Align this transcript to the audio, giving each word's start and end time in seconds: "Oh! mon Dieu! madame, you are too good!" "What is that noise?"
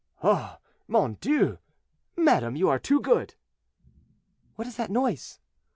"Oh! 0.23 0.57
mon 0.87 1.13
Dieu! 1.21 1.59
madame, 2.15 2.55
you 2.55 2.67
are 2.69 2.79
too 2.79 2.99
good!" 3.01 3.35
"What 4.55 4.65
is 4.65 4.75
that 4.77 4.89
noise?" 4.89 5.39